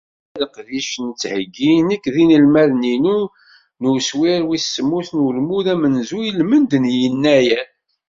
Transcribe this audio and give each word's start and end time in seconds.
Ha-t-a 0.37 0.41
leqdic 0.43 0.91
i 0.99 1.01
nettheyyi 1.07 1.71
nekk 1.87 2.05
d 2.13 2.15
yinelmaden-inu 2.19 3.19
n 3.81 3.83
uswir 3.93 4.41
wis 4.47 4.65
semmus 4.75 5.09
n 5.15 5.17
ulmud 5.27 5.65
amenzu 5.73 6.19
ilmend 6.29 6.71
n 6.77 6.85
yennayer. 6.99 7.67